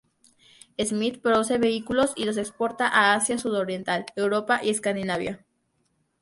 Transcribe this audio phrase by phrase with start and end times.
[0.79, 5.45] Smith produce vehículos y los exporta a Asia Sudoriental, Europa y Escandinavia.